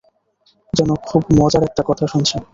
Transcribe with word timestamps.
যেন 0.73 0.89
খুব 1.05 1.21
মজার 1.37 1.63
একটা 1.65 1.81
কথা 1.89 2.05
শুনছে। 2.07 2.37